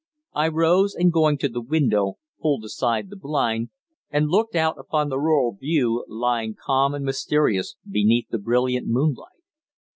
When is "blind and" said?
3.15-4.29